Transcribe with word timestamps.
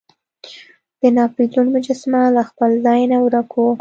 د 0.99 1.01
ناپلیون 1.17 1.67
مجسمه 1.75 2.21
له 2.35 2.43
خپل 2.49 2.71
ځای 2.85 3.01
نه 3.11 3.17
ورک 3.25 3.49
وه. 3.57 3.69